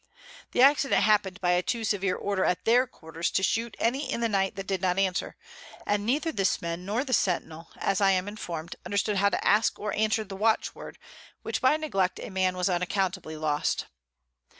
[0.53, 4.19] The Accident happen'd by a too severe Order at their Quarters to shoot any in
[4.19, 5.35] the Night that did not answer;
[5.85, 9.77] and neither this Man nor the Centinel, as I am informed, understood how to ask
[9.77, 11.01] or answer the Watch word, by
[11.43, 13.85] which Neglect a Man was unaccountably lost.